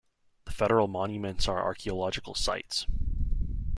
The 0.45 0.51
federal 0.51 0.87
monuments 0.87 1.47
are 1.47 1.61
archaeological 1.63 2.33
sites. 2.33 2.87